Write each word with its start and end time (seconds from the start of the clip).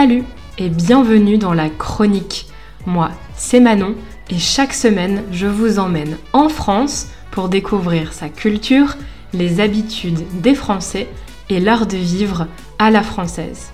Salut 0.00 0.22
et 0.58 0.68
bienvenue 0.68 1.38
dans 1.38 1.54
la 1.54 1.68
chronique. 1.68 2.46
Moi, 2.86 3.10
c'est 3.34 3.58
Manon 3.58 3.96
et 4.30 4.38
chaque 4.38 4.72
semaine, 4.72 5.24
je 5.32 5.48
vous 5.48 5.80
emmène 5.80 6.18
en 6.32 6.48
France 6.48 7.08
pour 7.32 7.48
découvrir 7.48 8.12
sa 8.12 8.28
culture, 8.28 8.94
les 9.32 9.58
habitudes 9.58 10.20
des 10.40 10.54
Français 10.54 11.08
et 11.48 11.58
l'art 11.58 11.88
de 11.88 11.96
vivre 11.96 12.46
à 12.78 12.92
la 12.92 13.02
française. 13.02 13.72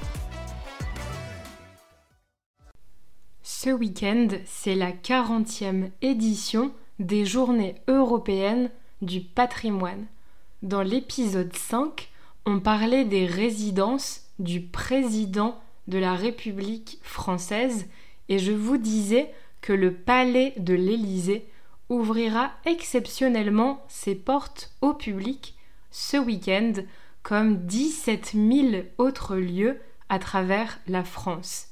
Ce 3.42 3.68
week-end, 3.68 4.28
c'est 4.46 4.76
la 4.76 4.92
40e 4.92 5.90
édition 6.00 6.72
des 7.00 7.26
Journées 7.26 7.74
européennes 7.86 8.70
du 9.02 9.20
patrimoine. 9.20 10.06
Dans 10.62 10.80
l'épisode 10.80 11.54
5, 11.54 12.08
on 12.46 12.60
parlait 12.60 13.04
des 13.04 13.26
résidences 13.26 14.22
du 14.38 14.62
président 14.62 15.60
de 15.88 15.98
la 15.98 16.14
République 16.14 16.98
française 17.02 17.86
et 18.28 18.38
je 18.38 18.52
vous 18.52 18.76
disais 18.76 19.30
que 19.60 19.72
le 19.72 19.92
palais 19.92 20.54
de 20.56 20.74
l'Élysée 20.74 21.46
ouvrira 21.88 22.52
exceptionnellement 22.64 23.84
ses 23.88 24.14
portes 24.14 24.72
au 24.80 24.94
public 24.94 25.54
ce 25.90 26.16
week-end 26.16 26.72
comme 27.22 27.66
17 27.66 28.32
000 28.34 28.82
autres 28.98 29.36
lieux 29.36 29.80
à 30.08 30.18
travers 30.18 30.80
la 30.86 31.04
France. 31.04 31.68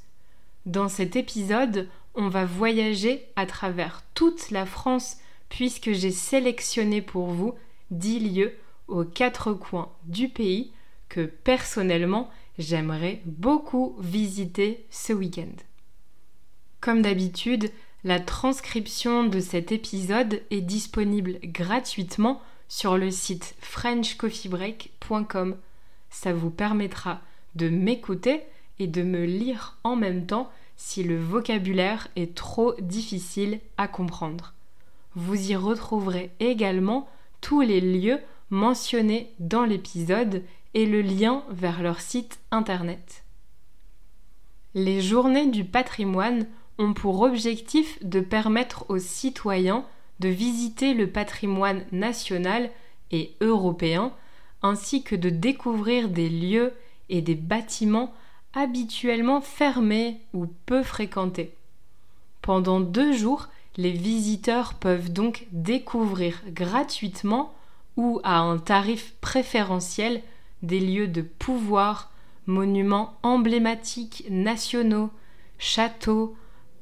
Dans 0.64 0.88
cet 0.88 1.16
épisode, 1.16 1.88
on 2.14 2.28
va 2.28 2.44
voyager 2.44 3.26
à 3.36 3.46
travers 3.46 4.02
toute 4.14 4.50
la 4.50 4.66
France 4.66 5.18
puisque 5.48 5.92
j'ai 5.92 6.10
sélectionné 6.10 7.02
pour 7.02 7.26
vous 7.26 7.54
10 7.90 8.20
lieux 8.20 8.54
aux 8.88 9.04
quatre 9.04 9.52
coins 9.52 9.92
du 10.04 10.28
pays 10.28 10.72
que 11.08 11.26
personnellement 11.26 12.30
j'aimerais 12.58 13.22
beaucoup 13.24 13.96
visiter 13.98 14.86
ce 14.90 15.12
week-end. 15.12 15.54
Comme 16.80 17.02
d'habitude, 17.02 17.70
la 18.04 18.18
transcription 18.18 19.24
de 19.24 19.40
cet 19.40 19.70
épisode 19.70 20.42
est 20.50 20.60
disponible 20.60 21.38
gratuitement 21.44 22.42
sur 22.68 22.98
le 22.98 23.10
site 23.10 23.54
frenchcoffeebreak.com. 23.60 25.56
Ça 26.10 26.32
vous 26.32 26.50
permettra 26.50 27.20
de 27.54 27.68
m'écouter 27.68 28.42
et 28.78 28.86
de 28.86 29.02
me 29.02 29.24
lire 29.24 29.78
en 29.84 29.94
même 29.94 30.26
temps 30.26 30.50
si 30.76 31.04
le 31.04 31.18
vocabulaire 31.18 32.08
est 32.16 32.34
trop 32.34 32.74
difficile 32.80 33.60
à 33.76 33.86
comprendre. 33.86 34.54
Vous 35.14 35.50
y 35.50 35.54
retrouverez 35.54 36.30
également 36.40 37.08
tous 37.40 37.60
les 37.60 37.80
lieux 37.80 38.18
mentionnés 38.50 39.32
dans 39.38 39.64
l'épisode 39.64 40.42
et 40.74 40.86
le 40.86 41.02
lien 41.02 41.44
vers 41.50 41.82
leur 41.82 42.00
site 42.00 42.40
internet. 42.50 43.24
Les 44.74 45.00
journées 45.00 45.48
du 45.48 45.64
patrimoine 45.64 46.46
ont 46.78 46.94
pour 46.94 47.20
objectif 47.20 48.02
de 48.02 48.20
permettre 48.20 48.86
aux 48.88 48.98
citoyens 48.98 49.84
de 50.20 50.28
visiter 50.28 50.94
le 50.94 51.10
patrimoine 51.10 51.84
national 51.92 52.70
et 53.10 53.34
européen, 53.40 54.12
ainsi 54.62 55.02
que 55.02 55.16
de 55.16 55.30
découvrir 55.30 56.08
des 56.08 56.28
lieux 56.28 56.72
et 57.08 57.20
des 57.20 57.34
bâtiments 57.34 58.14
habituellement 58.54 59.40
fermés 59.40 60.20
ou 60.32 60.46
peu 60.46 60.82
fréquentés. 60.82 61.54
Pendant 62.40 62.80
deux 62.80 63.12
jours, 63.12 63.48
les 63.76 63.92
visiteurs 63.92 64.74
peuvent 64.74 65.12
donc 65.12 65.46
découvrir 65.52 66.42
gratuitement 66.48 67.54
ou 67.96 68.20
à 68.24 68.38
un 68.38 68.58
tarif 68.58 69.14
préférentiel 69.20 70.22
des 70.62 70.80
lieux 70.80 71.08
de 71.08 71.22
pouvoir, 71.22 72.12
monuments 72.46 73.18
emblématiques 73.22 74.24
nationaux, 74.30 75.10
châteaux, 75.58 76.36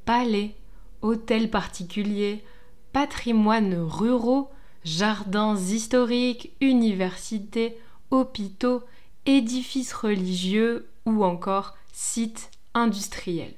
palais, 0.04 0.54
hôtels 1.02 1.50
particuliers, 1.50 2.44
patrimoines 2.92 3.74
ruraux, 3.74 4.50
jardins 4.84 5.56
historiques, 5.56 6.52
universités, 6.60 7.78
hôpitaux, 8.10 8.82
édifices 9.26 9.92
religieux 9.92 10.88
ou 11.06 11.24
encore 11.24 11.76
sites 11.92 12.50
industriels. 12.74 13.54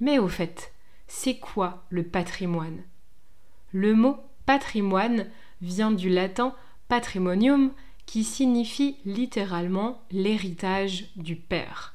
Mais 0.00 0.18
au 0.18 0.28
fait, 0.28 0.72
c'est 1.06 1.38
quoi 1.38 1.84
le 1.90 2.02
patrimoine? 2.02 2.82
Le 3.72 3.94
mot 3.94 4.16
patrimoine 4.46 5.26
vient 5.60 5.90
du 5.90 6.08
latin 6.08 6.54
patrimonium 6.88 7.72
qui 8.08 8.24
signifie 8.24 8.96
littéralement 9.04 10.00
l'héritage 10.10 11.10
du 11.16 11.36
père. 11.36 11.94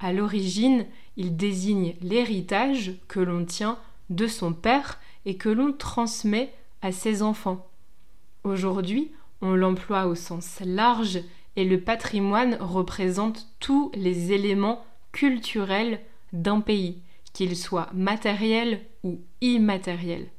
À 0.00 0.14
l'origine, 0.14 0.86
il 1.18 1.36
désigne 1.36 1.94
l'héritage 2.00 2.94
que 3.06 3.20
l'on 3.20 3.44
tient 3.44 3.78
de 4.08 4.26
son 4.26 4.54
père 4.54 4.98
et 5.26 5.36
que 5.36 5.50
l'on 5.50 5.74
transmet 5.74 6.54
à 6.80 6.90
ses 6.90 7.20
enfants. 7.20 7.68
Aujourd'hui, 8.44 9.12
on 9.42 9.54
l'emploie 9.54 10.06
au 10.06 10.14
sens 10.14 10.60
large 10.64 11.20
et 11.56 11.66
le 11.66 11.82
patrimoine 11.82 12.56
représente 12.58 13.46
tous 13.60 13.92
les 13.94 14.32
éléments 14.32 14.82
culturels 15.12 16.00
d'un 16.32 16.62
pays, 16.62 17.02
qu'ils 17.34 17.58
soient 17.58 17.90
matériels 17.92 18.80
ou 19.04 19.20
immatériels. 19.42 20.30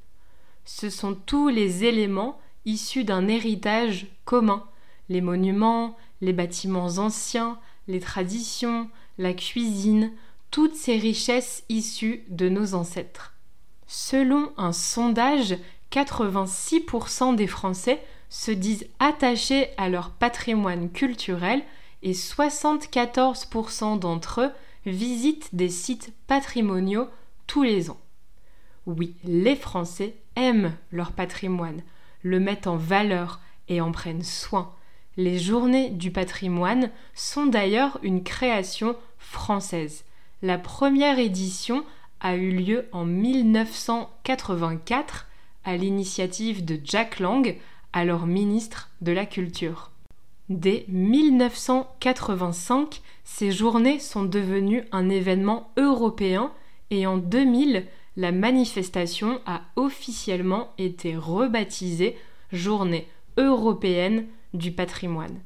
Ce 0.65 0.89
sont 0.89 1.13
tous 1.13 1.49
les 1.49 1.83
éléments 1.83 2.39
issus 2.65 3.03
d'un 3.03 3.27
héritage 3.27 4.07
commun 4.25 4.63
les 5.09 5.21
monuments, 5.21 5.95
les 6.21 6.33
bâtiments 6.33 6.97
anciens, 6.97 7.59
les 7.87 7.99
traditions, 7.99 8.89
la 9.17 9.33
cuisine, 9.33 10.11
toutes 10.51 10.75
ces 10.75 10.97
richesses 10.97 11.63
issues 11.69 12.23
de 12.29 12.49
nos 12.49 12.73
ancêtres. 12.73 13.33
Selon 13.87 14.51
un 14.57 14.71
sondage, 14.71 15.55
86% 15.91 17.35
des 17.35 17.47
Français 17.47 18.01
se 18.29 18.51
disent 18.51 18.87
attachés 18.99 19.69
à 19.77 19.89
leur 19.89 20.11
patrimoine 20.11 20.89
culturel 20.91 21.61
et 22.01 22.13
74% 22.13 23.99
d'entre 23.99 24.41
eux 24.41 24.51
visitent 24.85 25.53
des 25.53 25.69
sites 25.69 26.13
patrimoniaux 26.27 27.07
tous 27.47 27.63
les 27.63 27.89
ans. 27.89 27.99
Oui, 28.85 29.15
les 29.23 29.55
Français 29.55 30.15
aiment 30.35 30.75
leur 30.91 31.11
patrimoine, 31.11 31.81
le 32.21 32.39
mettent 32.39 32.67
en 32.67 32.75
valeur 32.75 33.39
et 33.69 33.79
en 33.81 33.91
prennent 33.91 34.23
soin. 34.23 34.73
Les 35.15 35.37
journées 35.37 35.91
du 35.91 36.09
patrimoine 36.11 36.89
sont 37.13 37.45
d'ailleurs 37.45 37.99
une 38.01 38.23
création 38.23 38.95
française. 39.17 40.05
La 40.41 40.57
première 40.57 41.19
édition 41.19 41.83
a 42.19 42.35
eu 42.35 42.49
lieu 42.51 42.87
en 42.91 43.05
1984 43.05 45.27
à 45.65 45.77
l'initiative 45.77 46.65
de 46.65 46.79
Jack 46.83 47.19
Lang, 47.19 47.55
alors 47.93 48.25
ministre 48.25 48.89
de 49.01 49.11
la 49.11 49.27
Culture. 49.27 49.91
Dès 50.49 50.85
1985, 50.87 53.03
ces 53.23 53.51
journées 53.51 53.99
sont 53.99 54.23
devenues 54.23 54.85
un 54.91 55.09
événement 55.09 55.69
européen 55.77 56.51
et 56.89 57.05
en 57.07 57.17
2000, 57.17 57.85
la 58.17 58.31
manifestation 58.31 59.39
a 59.45 59.61
officiellement 59.75 60.73
été 60.77 61.15
rebaptisée 61.15 62.17
Journée 62.51 63.07
européenne 63.37 64.25
du 64.53 64.71
patrimoine. 64.71 65.41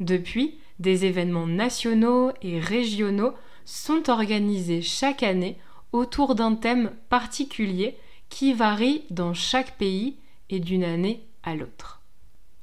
Depuis, 0.00 0.58
des 0.78 1.04
événements 1.04 1.46
nationaux 1.46 2.32
et 2.42 2.58
régionaux 2.58 3.32
sont 3.64 4.10
organisés 4.10 4.82
chaque 4.82 5.22
année 5.22 5.58
autour 5.92 6.34
d'un 6.34 6.54
thème 6.54 6.92
particulier 7.08 7.96
qui 8.28 8.52
varie 8.52 9.04
dans 9.10 9.34
chaque 9.34 9.76
pays 9.76 10.16
et 10.50 10.58
d'une 10.58 10.84
année 10.84 11.26
à 11.42 11.54
l'autre. 11.54 12.00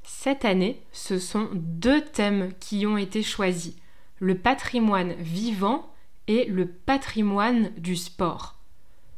Cette 0.03 0.43
année, 0.43 0.81
ce 0.91 1.19
sont 1.19 1.47
deux 1.53 2.01
thèmes 2.01 2.51
qui 2.59 2.85
ont 2.85 2.97
été 2.97 3.23
choisis, 3.23 3.75
le 4.17 4.37
patrimoine 4.37 5.13
vivant 5.13 5.93
et 6.27 6.45
le 6.45 6.67
patrimoine 6.67 7.71
du 7.77 7.95
sport. 7.95 8.57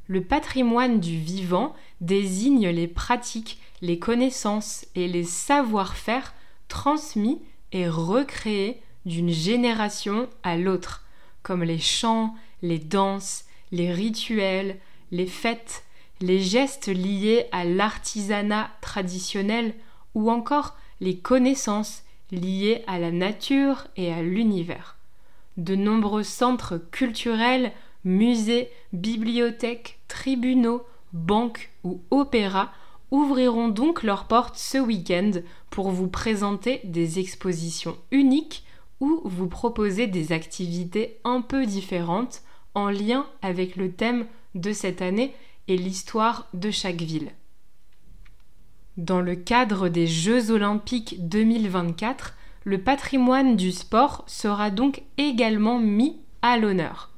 Le 0.07 0.23
patrimoine 0.23 0.99
du 0.99 1.17
vivant 1.17 1.73
désigne 2.01 2.67
les 2.67 2.87
pratiques, 2.87 3.59
les 3.81 3.97
connaissances 3.97 4.85
et 4.93 5.07
les 5.07 5.23
savoir-faire 5.23 6.33
transmis 6.71 7.41
et 7.73 7.89
recréés 7.89 8.81
d'une 9.05 9.29
génération 9.29 10.29
à 10.41 10.55
l'autre, 10.55 11.03
comme 11.43 11.63
les 11.63 11.79
chants, 11.79 12.33
les 12.61 12.79
danses, 12.79 13.43
les 13.73 13.91
rituels, 13.91 14.77
les 15.11 15.27
fêtes, 15.27 15.83
les 16.21 16.39
gestes 16.39 16.87
liés 16.87 17.47
à 17.51 17.65
l'artisanat 17.65 18.71
traditionnel 18.79 19.73
ou 20.15 20.31
encore 20.31 20.77
les 21.01 21.17
connaissances 21.17 22.03
liées 22.31 22.85
à 22.87 22.99
la 22.99 23.11
nature 23.11 23.87
et 23.97 24.13
à 24.13 24.21
l'univers. 24.21 24.95
De 25.57 25.75
nombreux 25.75 26.23
centres 26.23 26.77
culturels, 26.77 27.73
musées, 28.05 28.69
bibliothèques, 28.93 29.99
tribunaux, 30.07 30.85
banques 31.11 31.69
ou 31.83 32.01
opéras 32.11 32.71
ouvriront 33.11 33.67
donc 33.67 34.03
leurs 34.03 34.25
portes 34.25 34.57
ce 34.57 34.77
week-end 34.77 35.31
pour 35.69 35.91
vous 35.91 36.07
présenter 36.07 36.81
des 36.85 37.19
expositions 37.19 37.97
uniques 38.11 38.63
où 39.01 39.21
vous 39.25 39.47
proposez 39.47 40.07
des 40.07 40.31
activités 40.31 41.19
un 41.23 41.41
peu 41.41 41.65
différentes 41.65 42.41
en 42.73 42.89
lien 42.89 43.25
avec 43.41 43.75
le 43.75 43.91
thème 43.91 44.25
de 44.55 44.71
cette 44.71 45.01
année 45.01 45.33
et 45.67 45.77
l'histoire 45.77 46.47
de 46.53 46.71
chaque 46.71 47.01
ville. 47.01 47.31
Dans 48.97 49.21
le 49.21 49.35
cadre 49.35 49.89
des 49.89 50.07
Jeux 50.07 50.51
olympiques 50.51 51.27
2024, 51.27 52.35
le 52.63 52.81
patrimoine 52.81 53.55
du 53.55 53.71
sport 53.71 54.23
sera 54.27 54.69
donc 54.69 55.01
également 55.17 55.79
mis 55.79 56.17
à 56.41 56.57
l'honneur. 56.57 57.09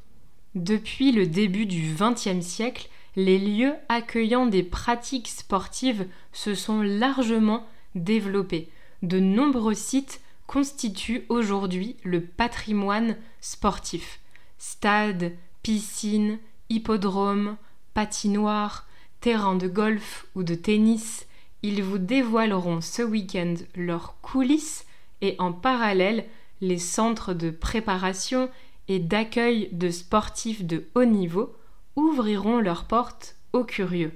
Depuis 0.56 1.12
le 1.12 1.26
début 1.28 1.66
du 1.66 1.96
XXe 1.98 2.46
siècle, 2.46 2.90
les 3.16 3.38
lieux 3.38 3.74
accueillant 3.90 4.46
des 4.46 4.64
pratiques 4.64 5.28
sportives 5.28 6.08
se 6.32 6.56
sont 6.56 6.82
largement 6.82 7.66
développés. 7.96 8.70
De 9.02 9.20
nombreux 9.20 9.76
sites 9.76 10.22
constituent 10.48 11.26
aujourd'hui 11.30 11.96
le 12.04 12.22
patrimoine 12.22 13.16
sportif. 13.42 14.20
Stades, 14.58 15.34
piscines, 15.62 16.40
hippodromes, 16.70 17.58
patinoires, 17.94 18.88
terrains 19.22 19.56
de 19.56 19.68
golf 19.68 20.26
ou 20.36 20.44
de 20.44 20.56
tennis, 20.56 21.28
ils 21.62 21.82
vous 21.84 21.98
dévoileront 21.98 22.82
ce 22.82 23.02
week-end 23.02 23.56
leurs 23.76 24.16
coulisses 24.22 24.86
et 25.22 25.36
en 25.40 25.54
parallèle 25.54 26.26
les 26.62 26.80
centres 26.80 27.34
de 27.34 27.50
préparation 27.50 28.50
et 28.90 29.00
d'accueil 29.00 29.70
de 29.72 29.90
sportifs 29.90 30.66
de 30.66 30.86
haut 30.96 31.06
niveau 31.06 31.56
ouvriront 31.96 32.60
leurs 32.60 32.86
portes 32.86 33.36
aux 33.54 33.64
curieux. 33.64 34.14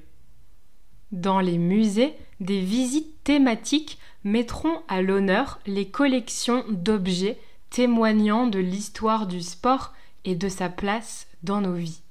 Dans 1.12 1.40
les 1.40 1.58
musées, 1.58 2.14
des 2.40 2.60
visites 2.60 3.24
thématiques 3.24 3.98
mettront 4.24 4.82
à 4.88 5.02
l'honneur 5.02 5.60
les 5.66 5.88
collections 5.88 6.66
d'objets 6.70 7.40
témoignant 7.70 8.48
de 8.48 8.60
l'histoire 8.60 9.28
du 9.28 9.42
sport 9.42 9.94
et 10.26 10.36
de 10.36 10.50
sa 10.50 10.70
place 10.70 11.28
dans 11.44 11.62
nos 11.62 11.74
vies. 11.74 12.02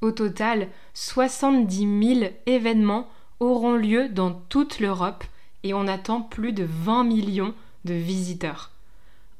Au 0.00 0.12
total, 0.12 0.68
70 0.94 2.14
000 2.20 2.30
événements 2.46 3.08
auront 3.40 3.74
lieu 3.74 4.08
dans 4.08 4.32
toute 4.32 4.80
l'Europe 4.80 5.24
et 5.64 5.74
on 5.74 5.88
attend 5.88 6.20
plus 6.20 6.52
de 6.52 6.64
20 6.64 7.04
millions 7.04 7.54
de 7.84 7.94
visiteurs. 7.94 8.70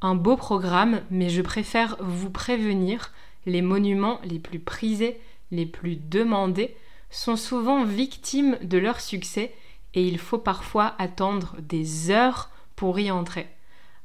Un 0.01 0.15
beau 0.15 0.37
programme, 0.37 1.01
mais 1.11 1.29
je 1.29 1.43
préfère 1.43 1.97
vous 2.01 2.31
prévenir, 2.31 3.13
les 3.47 3.63
monuments 3.63 4.21
les 4.25 4.39
plus 4.39 4.59
prisés, 4.59 5.21
les 5.51 5.67
plus 5.67 5.97
demandés, 5.97 6.77
sont 7.11 7.37
souvent 7.37 7.85
victimes 7.85 8.59
de 8.63 8.79
leur 8.79 9.01
succès 9.01 9.55
et 9.95 10.07
il 10.07 10.19
faut 10.19 10.39
parfois 10.39 10.95
attendre 10.99 11.57
des 11.61 12.11
heures 12.11 12.51
pour 12.77 12.99
y 12.99 13.11
entrer. 13.11 13.49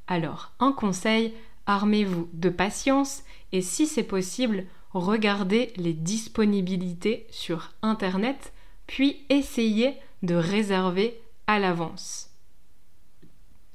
Alors, 0.08 0.52
un 0.60 0.72
conseil, 0.72 1.34
armez-vous 1.66 2.30
de 2.34 2.50
patience 2.50 3.24
et 3.52 3.62
si 3.62 3.88
c'est 3.88 4.04
possible, 4.04 4.66
regardez 4.94 5.74
les 5.76 5.94
disponibilités 5.94 7.28
sur 7.30 7.72
Internet, 7.82 8.54
puis 8.88 9.26
essayez 9.30 9.96
de 10.24 10.36
réserver 10.36 11.20
à 11.48 11.60
l'avance. 11.60 12.30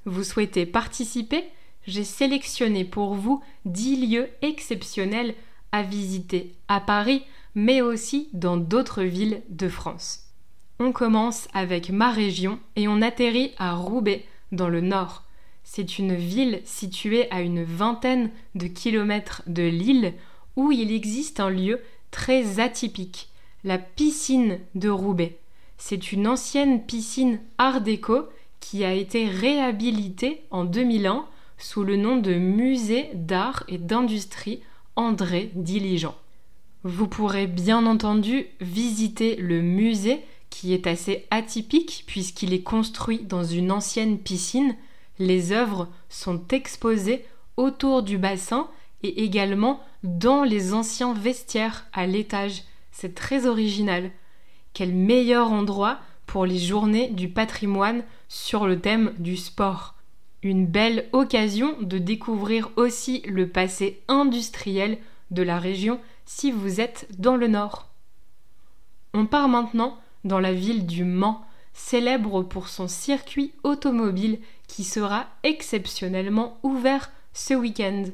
Vous 0.04 0.24
souhaitez 0.24 0.64
participer? 0.64 1.44
J'ai 1.86 2.04
sélectionné 2.04 2.84
pour 2.84 3.14
vous 3.14 3.42
10 3.64 4.06
lieux 4.06 4.28
exceptionnels 4.42 5.34
à 5.72 5.82
visiter 5.82 6.54
à 6.68 6.80
Paris, 6.80 7.24
mais 7.58 7.80
aussi 7.80 8.28
dans 8.34 8.56
d'autres 8.56 9.02
villes 9.02 9.42
de 9.48 9.68
France. 9.68 10.28
On 10.78 10.92
commence 10.92 11.48
avec 11.52 11.90
ma 11.90 12.12
région 12.12 12.60
et 12.76 12.86
on 12.86 13.02
atterrit 13.02 13.50
à 13.58 13.74
Roubaix, 13.74 14.24
dans 14.52 14.68
le 14.68 14.80
nord. 14.80 15.24
C'est 15.64 15.98
une 15.98 16.14
ville 16.14 16.60
située 16.64 17.28
à 17.32 17.40
une 17.40 17.64
vingtaine 17.64 18.30
de 18.54 18.68
kilomètres 18.68 19.42
de 19.48 19.64
Lille 19.64 20.14
où 20.54 20.70
il 20.70 20.92
existe 20.92 21.40
un 21.40 21.50
lieu 21.50 21.80
très 22.12 22.60
atypique, 22.60 23.28
la 23.64 23.76
piscine 23.76 24.60
de 24.76 24.88
Roubaix. 24.88 25.36
C'est 25.78 26.12
une 26.12 26.28
ancienne 26.28 26.84
piscine 26.86 27.40
art 27.58 27.80
déco 27.80 28.28
qui 28.60 28.84
a 28.84 28.92
été 28.92 29.28
réhabilitée 29.28 30.44
en 30.52 30.64
2001 30.64 31.26
sous 31.58 31.82
le 31.82 31.96
nom 31.96 32.18
de 32.18 32.34
Musée 32.34 33.10
d'art 33.14 33.64
et 33.66 33.78
d'industrie 33.78 34.60
André 34.94 35.50
Diligent. 35.56 36.14
Vous 36.84 37.08
pourrez 37.08 37.46
bien 37.46 37.86
entendu 37.86 38.46
visiter 38.60 39.36
le 39.36 39.60
musée 39.60 40.20
qui 40.48 40.72
est 40.72 40.86
assez 40.86 41.26
atypique 41.30 42.04
puisqu'il 42.06 42.52
est 42.52 42.62
construit 42.62 43.20
dans 43.24 43.44
une 43.44 43.72
ancienne 43.72 44.18
piscine. 44.18 44.76
Les 45.18 45.52
œuvres 45.52 45.88
sont 46.08 46.40
exposées 46.50 47.24
autour 47.56 48.02
du 48.02 48.18
bassin 48.18 48.68
et 49.02 49.24
également 49.24 49.80
dans 50.04 50.44
les 50.44 50.72
anciens 50.72 51.14
vestiaires 51.14 51.86
à 51.92 52.06
l'étage. 52.06 52.62
C'est 52.92 53.14
très 53.14 53.46
original. 53.46 54.10
Quel 54.72 54.94
meilleur 54.94 55.50
endroit 55.50 55.98
pour 56.26 56.46
les 56.46 56.58
journées 56.58 57.08
du 57.08 57.28
patrimoine 57.28 58.04
sur 58.28 58.66
le 58.66 58.78
thème 58.80 59.12
du 59.18 59.36
sport. 59.36 59.94
Une 60.42 60.66
belle 60.66 61.08
occasion 61.12 61.76
de 61.80 61.98
découvrir 61.98 62.70
aussi 62.76 63.22
le 63.26 63.48
passé 63.48 64.02
industriel 64.06 64.98
de 65.30 65.42
la 65.42 65.58
région 65.58 66.00
si 66.28 66.52
vous 66.52 66.78
êtes 66.78 67.08
dans 67.18 67.36
le 67.36 67.48
nord. 67.48 67.88
On 69.14 69.24
part 69.24 69.48
maintenant 69.48 69.98
dans 70.24 70.38
la 70.38 70.52
ville 70.52 70.86
du 70.86 71.02
Mans, 71.02 71.42
célèbre 71.72 72.42
pour 72.42 72.68
son 72.68 72.86
circuit 72.86 73.54
automobile 73.62 74.38
qui 74.66 74.84
sera 74.84 75.26
exceptionnellement 75.42 76.58
ouvert 76.62 77.10
ce 77.32 77.54
week-end. 77.54 78.04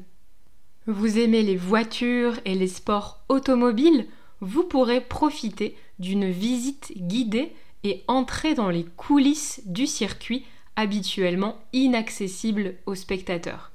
Vous 0.87 1.19
aimez 1.19 1.43
les 1.43 1.57
voitures 1.57 2.39
et 2.45 2.55
les 2.55 2.69
sports 2.69 3.19
automobiles? 3.27 4.07
Vous 4.39 4.63
pourrez 4.63 5.01
profiter 5.01 5.75
d'une 5.99 6.31
visite 6.31 6.93
guidée 6.95 7.53
et 7.83 8.05
entrer 8.07 8.53
dans 8.53 8.69
les 8.69 8.85
coulisses 8.85 9.61
du 9.65 9.87
circuit 9.87 10.45
habituellement 10.77 11.57
inaccessible 11.73 12.75
aux 12.85 12.95
spectateurs. 12.95 13.73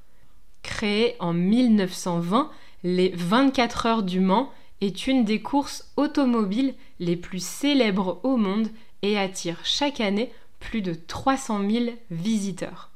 Créé 0.63 1.17
en 1.21 1.35
1920, 1.35 2.51
les 2.83 3.11
24 3.15 3.87
heures 3.87 4.03
du 4.03 4.21
Mans 4.21 4.51
est 4.81 5.07
une 5.07 5.25
des 5.25 5.43
courses 5.43 5.91
automobiles 5.97 6.75
les 6.99 7.17
plus 7.17 7.45
célèbres 7.45 8.21
au 8.23 8.37
monde 8.37 8.69
et 9.03 9.19
attire 9.19 9.59
chaque 9.65 10.01
année 10.01 10.33
plus 10.59 10.83
de 10.83 10.95
300 10.95 11.69
000 11.69 11.85
visiteurs. 12.11 12.91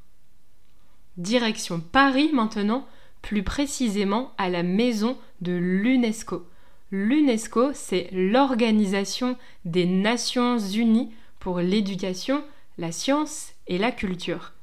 Direction 1.17 1.79
Paris 1.79 2.29
maintenant, 2.33 2.85
plus 3.21 3.43
précisément 3.43 4.33
à 4.37 4.49
la 4.49 4.63
maison 4.63 5.17
de 5.41 5.53
l'UNESCO. 5.53 6.45
L'UNESCO, 6.91 7.71
c'est 7.73 8.09
l'Organisation 8.11 9.37
des 9.65 9.85
Nations 9.85 10.59
Unies 10.59 11.11
pour 11.39 11.59
l'éducation, 11.59 12.43
la 12.77 12.91
science 12.91 13.53
et 13.67 13.77
la 13.77 13.91
culture. 13.91 14.53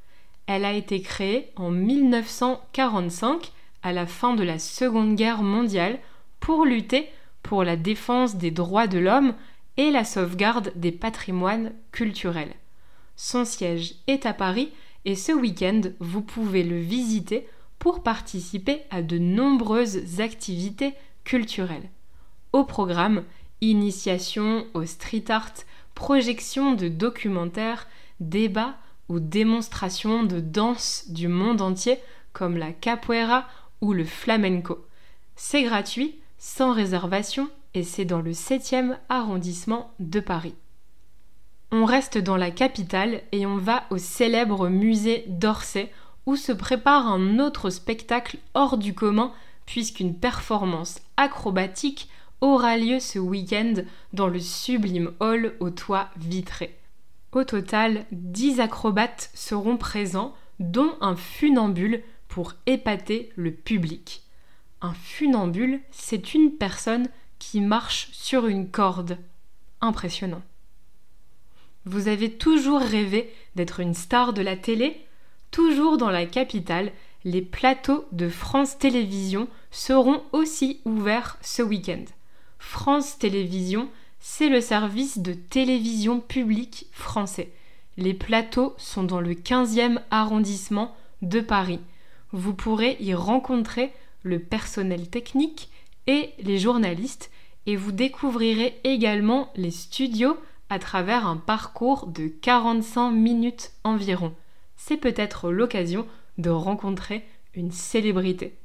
Elle 0.47 0.64
a 0.64 0.73
été 0.73 1.00
créée 1.00 1.50
en 1.56 1.70
1945, 1.70 3.52
à 3.82 3.92
la 3.92 4.06
fin 4.06 4.34
de 4.34 4.42
la 4.42 4.58
Seconde 4.58 5.16
Guerre 5.16 5.42
mondiale, 5.42 5.98
pour 6.40 6.64
lutter 6.64 7.08
pour 7.42 7.64
la 7.64 7.76
défense 7.76 8.36
des 8.36 8.50
droits 8.50 8.86
de 8.86 8.98
l'homme 8.98 9.34
et 9.76 9.90
la 9.90 10.04
sauvegarde 10.04 10.72
des 10.76 10.92
patrimoines 10.92 11.72
culturels. 11.90 12.54
Son 13.16 13.44
siège 13.44 13.94
est 14.06 14.26
à 14.26 14.32
Paris 14.32 14.72
et 15.04 15.16
ce 15.16 15.32
week-end, 15.32 15.80
vous 15.98 16.22
pouvez 16.22 16.62
le 16.62 16.78
visiter 16.78 17.48
pour 17.78 18.02
participer 18.02 18.82
à 18.90 19.02
de 19.02 19.18
nombreuses 19.18 20.20
activités 20.20 20.94
culturelles. 21.24 21.88
Au 22.52 22.64
programme, 22.64 23.24
initiation 23.60 24.66
au 24.74 24.84
street 24.84 25.24
art, 25.28 25.52
projection 25.94 26.74
de 26.74 26.88
documentaires, 26.88 27.88
débats 28.20 28.76
ou 29.08 29.20
démonstrations 29.20 30.22
de 30.22 30.40
danse 30.40 31.06
du 31.08 31.28
monde 31.28 31.60
entier 31.60 31.98
comme 32.32 32.56
la 32.56 32.72
capoeira 32.72 33.46
ou 33.82 33.92
le 33.92 34.06
flamenco. 34.06 34.86
C'est 35.36 35.62
gratuit, 35.64 36.18
sans 36.38 36.72
réservation 36.72 37.50
et 37.74 37.82
c'est 37.82 38.06
dans 38.06 38.22
le 38.22 38.32
7e 38.32 38.96
arrondissement 39.10 39.92
de 40.00 40.20
Paris. 40.20 40.54
On 41.70 41.84
reste 41.84 42.18
dans 42.18 42.36
la 42.36 42.50
capitale 42.50 43.22
et 43.32 43.44
on 43.44 43.56
va 43.56 43.84
au 43.90 43.98
célèbre 43.98 44.68
musée 44.68 45.24
d'Orsay 45.28 45.90
où 46.26 46.36
se 46.36 46.52
prépare 46.52 47.06
un 47.08 47.38
autre 47.38 47.70
spectacle 47.70 48.38
hors 48.54 48.78
du 48.78 48.94
commun 48.94 49.32
puisqu'une 49.66 50.14
performance 50.14 51.00
acrobatique 51.16 52.08
aura 52.40 52.76
lieu 52.76 53.00
ce 53.00 53.18
week-end 53.18 53.74
dans 54.12 54.28
le 54.28 54.40
sublime 54.40 55.12
hall 55.20 55.54
au 55.60 55.70
toit 55.70 56.08
vitré. 56.16 56.76
Au 57.32 57.44
total, 57.44 58.04
10 58.12 58.60
acrobates 58.60 59.30
seront 59.32 59.78
présents, 59.78 60.34
dont 60.58 60.92
un 61.00 61.16
funambule 61.16 62.02
pour 62.32 62.54
épater 62.64 63.30
le 63.36 63.50
public. 63.52 64.22
Un 64.80 64.94
funambule, 64.94 65.80
c'est 65.90 66.32
une 66.32 66.52
personne 66.52 67.10
qui 67.38 67.60
marche 67.60 68.08
sur 68.12 68.46
une 68.46 68.70
corde. 68.70 69.18
Impressionnant. 69.82 70.40
Vous 71.84 72.08
avez 72.08 72.32
toujours 72.32 72.80
rêvé 72.80 73.30
d'être 73.54 73.80
une 73.80 73.92
star 73.92 74.32
de 74.32 74.40
la 74.40 74.56
télé? 74.56 75.04
Toujours 75.50 75.98
dans 75.98 76.08
la 76.08 76.24
capitale, 76.24 76.92
les 77.24 77.42
plateaux 77.42 78.06
de 78.12 78.30
France 78.30 78.78
Télévisions 78.78 79.46
seront 79.70 80.22
aussi 80.32 80.80
ouverts 80.86 81.36
ce 81.42 81.60
week-end. 81.60 82.04
France 82.58 83.18
Télévisions, 83.18 83.90
c'est 84.20 84.48
le 84.48 84.62
service 84.62 85.18
de 85.18 85.34
télévision 85.34 86.18
publique 86.18 86.86
français. 86.92 87.52
Les 87.98 88.14
plateaux 88.14 88.72
sont 88.78 89.04
dans 89.04 89.20
le 89.20 89.34
15e 89.34 90.00
arrondissement 90.10 90.96
de 91.20 91.42
Paris. 91.42 91.80
Vous 92.32 92.54
pourrez 92.54 92.96
y 93.00 93.14
rencontrer 93.14 93.92
le 94.22 94.38
personnel 94.38 95.08
technique 95.08 95.70
et 96.06 96.30
les 96.38 96.58
journalistes 96.58 97.30
et 97.66 97.76
vous 97.76 97.92
découvrirez 97.92 98.80
également 98.84 99.52
les 99.54 99.70
studios 99.70 100.36
à 100.68 100.78
travers 100.78 101.26
un 101.26 101.36
parcours 101.36 102.06
de 102.06 102.28
45 102.28 103.10
minutes 103.10 103.72
environ. 103.84 104.34
C'est 104.76 104.96
peut-être 104.96 105.50
l'occasion 105.50 106.06
de 106.38 106.50
rencontrer 106.50 107.24
une 107.54 107.70
célébrité. 107.70 108.56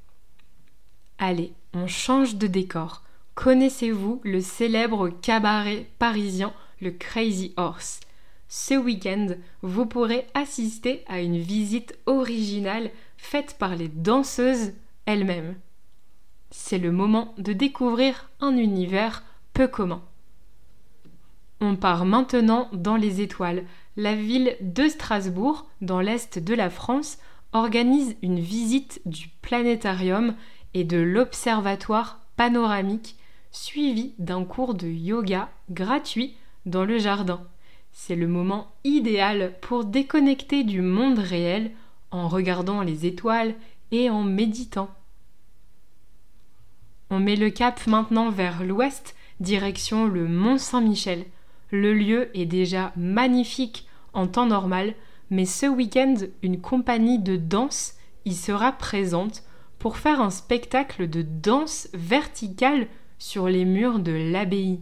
Allez, 1.18 1.52
on 1.74 1.88
change 1.88 2.36
de 2.36 2.48
décor. 2.48 3.04
Connaissez-vous 3.36 4.22
le 4.24 4.40
célèbre 4.42 5.10
cabaret 5.10 5.86
parisien 6.00 6.54
le 6.80 6.92
Crazy 6.92 7.54
Horse? 7.58 8.00
Ce 8.50 8.74
week-end, 8.74 9.28
vous 9.62 9.86
pourrez 9.86 10.26
assister 10.34 11.04
à 11.08 11.20
une 11.20 11.38
visite 11.38 11.98
originale 12.06 12.92
faite 13.18 13.58
par 13.60 13.76
les 13.76 13.88
danseuses 13.88 14.74
elles-mêmes. 15.06 15.56
C'est 16.52 16.78
le 16.78 16.92
moment 16.92 17.34
de 17.38 17.54
découvrir 17.54 18.30
un 18.40 18.56
univers 18.56 19.24
peu 19.54 19.68
commun. 19.68 20.02
On 21.60 21.76
part 21.76 22.06
maintenant 22.06 22.70
dans 22.72 22.96
les 22.96 23.22
étoiles. 23.22 23.64
La 23.96 24.16
ville 24.16 24.56
de 24.62 24.88
Strasbourg, 24.88 25.68
dans 25.82 26.00
l'est 26.00 26.38
de 26.40 26.54
la 26.54 26.70
France, 26.70 27.18
organise 27.52 28.16
une 28.22 28.40
visite 28.40 29.02
du 29.06 29.30
planétarium 29.42 30.36
et 30.74 30.84
de 30.84 30.98
l'observatoire 30.98 32.20
panoramique 32.36 33.16
suivi 33.52 34.14
d'un 34.20 34.44
cours 34.44 34.76
de 34.76 34.88
yoga 34.88 35.50
gratuit 35.72 36.36
dans 36.66 36.86
le 36.86 37.00
jardin. 37.00 37.42
C'est 37.92 38.16
le 38.16 38.28
moment 38.28 38.68
idéal 38.84 39.54
pour 39.62 39.86
déconnecter 39.86 40.64
du 40.64 40.82
monde 40.82 41.18
réel 41.18 41.72
en 42.12 42.28
regardant 42.28 42.82
les 42.82 43.06
étoiles 43.06 43.56
et 43.92 44.10
en 44.10 44.24
méditant. 44.24 44.90
On 47.10 47.20
met 47.20 47.36
le 47.36 47.50
cap 47.50 47.86
maintenant 47.88 48.30
vers 48.30 48.64
l'ouest, 48.64 49.16
direction 49.40 50.08
le 50.08 50.28
Mont 50.28 50.58
Saint-Michel. 50.58 51.26
Le 51.72 51.94
lieu 51.94 52.30
est 52.38 52.46
déjà 52.46 52.92
magnifique 52.96 53.88
en 54.14 54.28
temps 54.28 54.46
normal, 54.46 54.94
mais 55.30 55.46
ce 55.46 55.66
week-end, 55.66 56.16
une 56.42 56.60
compagnie 56.60 57.20
de 57.20 57.38
danse 57.38 57.96
y 58.26 58.34
sera 58.34 58.72
présente 58.72 59.44
pour 59.80 59.98
faire 59.98 60.22
un 60.22 60.30
spectacle 60.30 61.10
de 61.10 61.22
danse 61.22 61.88
verticale 61.94 62.88
sur 63.20 63.48
les 63.48 63.66
murs 63.66 64.00
de 64.00 64.12
l'abbaye. 64.12 64.80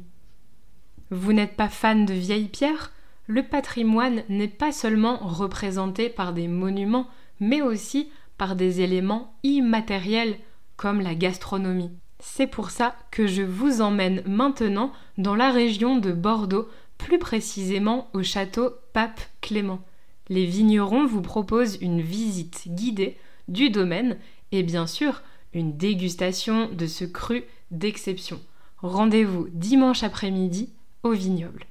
Vous 1.11 1.33
n'êtes 1.33 1.55
pas 1.55 1.69
fan 1.69 2.05
de 2.05 2.13
vieilles 2.13 2.47
pierres 2.47 2.91
Le 3.27 3.43
patrimoine 3.43 4.23
n'est 4.29 4.47
pas 4.47 4.71
seulement 4.71 5.17
représenté 5.17 6.09
par 6.09 6.33
des 6.33 6.47
monuments, 6.47 7.07
mais 7.39 7.61
aussi 7.61 8.09
par 8.37 8.55
des 8.55 8.81
éléments 8.81 9.33
immatériels 9.43 10.37
comme 10.77 11.01
la 11.01 11.15
gastronomie. 11.15 11.91
C'est 12.19 12.47
pour 12.47 12.69
ça 12.69 12.95
que 13.11 13.27
je 13.27 13.41
vous 13.41 13.81
emmène 13.81 14.21
maintenant 14.25 14.91
dans 15.17 15.35
la 15.35 15.51
région 15.51 15.97
de 15.97 16.11
Bordeaux, 16.11 16.67
plus 16.97 17.19
précisément 17.19 18.09
au 18.13 18.23
château 18.23 18.71
Pape 18.93 19.21
Clément. 19.41 19.79
Les 20.29 20.45
vignerons 20.45 21.05
vous 21.05 21.21
proposent 21.21 21.77
une 21.81 22.01
visite 22.01 22.63
guidée 22.67 23.17
du 23.47 23.69
domaine 23.69 24.17
et 24.51 24.63
bien 24.63 24.87
sûr 24.87 25.21
une 25.53 25.77
dégustation 25.77 26.69
de 26.71 26.87
ce 26.87 27.05
cru 27.05 27.43
d'exception. 27.71 28.39
Rendez-vous 28.79 29.47
dimanche 29.51 30.03
après-midi 30.03 30.69
au 31.03 31.11
vignoble. 31.11 31.65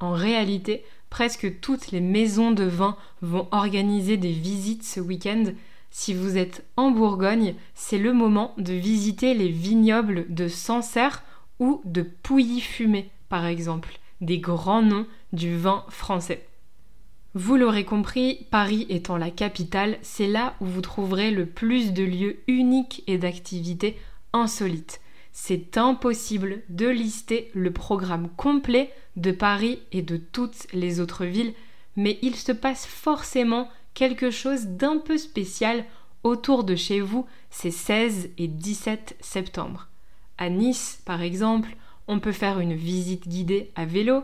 En 0.00 0.12
réalité, 0.12 0.84
presque 1.10 1.60
toutes 1.60 1.90
les 1.90 2.00
maisons 2.00 2.50
de 2.50 2.64
vin 2.64 2.96
vont 3.22 3.48
organiser 3.50 4.16
des 4.16 4.32
visites 4.32 4.84
ce 4.84 5.00
week-end. 5.00 5.44
Si 5.90 6.12
vous 6.12 6.36
êtes 6.36 6.66
en 6.76 6.90
Bourgogne, 6.90 7.54
c'est 7.74 7.98
le 7.98 8.12
moment 8.12 8.54
de 8.58 8.74
visiter 8.74 9.32
les 9.32 9.48
vignobles 9.48 10.26
de 10.28 10.48
Sancerre 10.48 11.22
ou 11.58 11.80
de 11.84 12.02
Pouilly-Fumé, 12.02 13.08
par 13.28 13.46
exemple, 13.46 13.98
des 14.20 14.38
grands 14.38 14.82
noms 14.82 15.06
du 15.32 15.56
vin 15.56 15.84
français. 15.88 16.46
Vous 17.34 17.56
l'aurez 17.56 17.84
compris, 17.84 18.46
Paris 18.50 18.86
étant 18.88 19.16
la 19.16 19.30
capitale, 19.30 19.98
c'est 20.02 20.26
là 20.26 20.54
où 20.60 20.66
vous 20.66 20.80
trouverez 20.80 21.30
le 21.30 21.46
plus 21.46 21.92
de 21.92 22.02
lieux 22.02 22.38
uniques 22.46 23.02
et 23.06 23.18
d'activités 23.18 23.98
insolites. 24.32 25.00
C'est 25.32 25.76
impossible 25.76 26.62
de 26.70 26.86
lister 26.88 27.50
le 27.54 27.70
programme 27.70 28.30
complet 28.36 28.90
de 29.16 29.32
Paris 29.32 29.80
et 29.92 30.02
de 30.02 30.16
toutes 30.16 30.66
les 30.72 31.00
autres 31.00 31.24
villes, 31.24 31.54
mais 31.96 32.18
il 32.22 32.36
se 32.36 32.52
passe 32.52 32.86
forcément 32.86 33.68
quelque 33.94 34.30
chose 34.30 34.66
d'un 34.66 34.98
peu 34.98 35.16
spécial 35.16 35.84
autour 36.22 36.64
de 36.64 36.76
chez 36.76 37.00
vous 37.00 37.26
ces 37.50 37.70
16 37.70 38.30
et 38.36 38.48
17 38.48 39.16
septembre. 39.20 39.88
À 40.38 40.50
Nice, 40.50 41.00
par 41.04 41.22
exemple, 41.22 41.76
on 42.08 42.20
peut 42.20 42.32
faire 42.32 42.60
une 42.60 42.74
visite 42.74 43.28
guidée 43.28 43.70
à 43.74 43.86
vélo, 43.86 44.22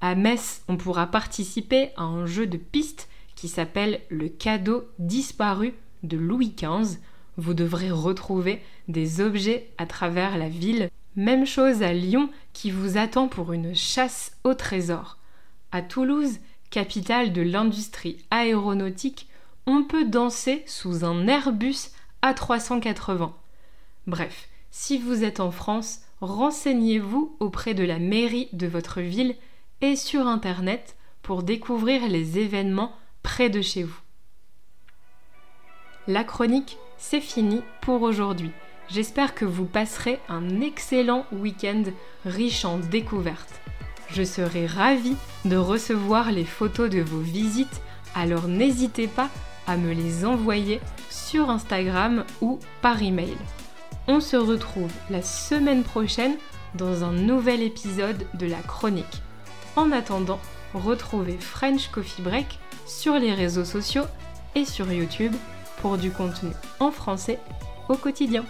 à 0.00 0.16
Metz, 0.16 0.62
on 0.66 0.76
pourra 0.76 1.06
participer 1.06 1.90
à 1.96 2.02
un 2.02 2.26
jeu 2.26 2.48
de 2.48 2.56
piste 2.56 3.08
qui 3.36 3.46
s'appelle 3.46 4.00
le 4.08 4.28
cadeau 4.28 4.84
disparu 4.98 5.74
de 6.02 6.16
Louis 6.16 6.54
XV. 6.56 6.98
Vous 7.36 7.54
devrez 7.54 7.92
retrouver 7.92 8.60
des 8.88 9.20
objets 9.20 9.70
à 9.78 9.86
travers 9.86 10.36
la 10.36 10.48
ville. 10.48 10.90
Même 11.16 11.44
chose 11.44 11.82
à 11.82 11.92
Lyon 11.92 12.30
qui 12.52 12.70
vous 12.70 12.96
attend 12.96 13.28
pour 13.28 13.52
une 13.52 13.74
chasse 13.74 14.36
au 14.44 14.54
trésor. 14.54 15.18
À 15.70 15.82
Toulouse, 15.82 16.38
capitale 16.70 17.32
de 17.32 17.42
l'industrie 17.42 18.24
aéronautique, 18.30 19.28
on 19.66 19.84
peut 19.84 20.06
danser 20.06 20.64
sous 20.66 21.04
un 21.04 21.26
Airbus 21.28 21.90
A380. 22.22 23.32
Bref, 24.06 24.48
si 24.70 24.96
vous 24.98 25.22
êtes 25.22 25.40
en 25.40 25.50
France, 25.50 26.00
renseignez-vous 26.20 27.36
auprès 27.40 27.74
de 27.74 27.84
la 27.84 27.98
mairie 27.98 28.48
de 28.52 28.66
votre 28.66 29.00
ville 29.00 29.36
et 29.82 29.96
sur 29.96 30.26
Internet 30.26 30.96
pour 31.20 31.42
découvrir 31.42 32.08
les 32.08 32.38
événements 32.38 32.92
près 33.22 33.50
de 33.50 33.60
chez 33.60 33.82
vous. 33.82 34.00
La 36.08 36.24
chronique, 36.24 36.78
c'est 36.96 37.20
fini 37.20 37.60
pour 37.82 38.02
aujourd'hui. 38.02 38.50
J'espère 38.92 39.34
que 39.34 39.46
vous 39.46 39.64
passerez 39.64 40.20
un 40.28 40.60
excellent 40.60 41.24
week-end 41.32 41.84
riche 42.26 42.66
en 42.66 42.76
découvertes. 42.76 43.62
Je 44.10 44.22
serai 44.22 44.66
ravie 44.66 45.16
de 45.46 45.56
recevoir 45.56 46.30
les 46.30 46.44
photos 46.44 46.90
de 46.90 47.00
vos 47.00 47.20
visites, 47.20 47.80
alors 48.14 48.48
n'hésitez 48.48 49.06
pas 49.06 49.30
à 49.66 49.78
me 49.78 49.94
les 49.94 50.26
envoyer 50.26 50.78
sur 51.08 51.48
Instagram 51.48 52.24
ou 52.42 52.58
par 52.82 53.02
email. 53.02 53.34
On 54.08 54.20
se 54.20 54.36
retrouve 54.36 54.92
la 55.08 55.22
semaine 55.22 55.84
prochaine 55.84 56.36
dans 56.74 57.02
un 57.02 57.12
nouvel 57.12 57.62
épisode 57.62 58.26
de 58.34 58.46
la 58.46 58.60
chronique. 58.60 59.22
En 59.74 59.90
attendant, 59.90 60.40
retrouvez 60.74 61.38
French 61.38 61.88
Coffee 61.88 62.20
Break 62.20 62.58
sur 62.86 63.14
les 63.14 63.32
réseaux 63.32 63.64
sociaux 63.64 64.04
et 64.54 64.66
sur 64.66 64.92
YouTube 64.92 65.34
pour 65.80 65.96
du 65.96 66.10
contenu 66.10 66.50
en 66.78 66.90
français 66.90 67.38
au 67.88 67.96
quotidien. 67.96 68.44